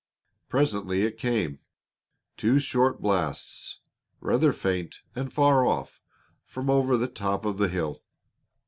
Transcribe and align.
Presently 0.49 1.03
it 1.03 1.19
came, 1.19 1.59
two 2.35 2.57
short 2.59 3.03
blasts, 3.03 3.81
rather 4.19 4.51
faint 4.51 5.01
and 5.15 5.31
far 5.31 5.63
off, 5.63 6.01
from 6.43 6.71
over 6.71 6.97
the 6.97 7.07
top 7.07 7.45
of 7.45 7.59
the 7.59 7.67
hill. 7.69 8.01